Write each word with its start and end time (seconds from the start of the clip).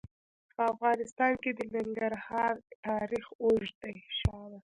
په 0.55 0.63
افغانستان 0.73 1.31
کې 1.41 1.51
د 1.53 1.59
ننګرهار 1.73 2.53
تاریخ 2.85 3.25
اوږد 3.43 3.75
دی. 3.83 3.95